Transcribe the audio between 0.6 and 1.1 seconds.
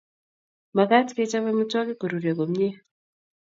Magat